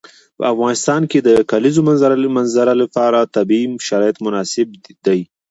په 0.37 0.43
افغانستان 0.53 1.01
کې 1.11 1.19
د 1.21 1.27
د 1.37 1.41
کلیزو 1.51 1.81
منظره 2.37 2.73
لپاره 2.83 3.29
طبیعي 3.35 3.67
شرایط 3.87 4.17
مناسب 4.25 4.67
دي. 5.05 5.19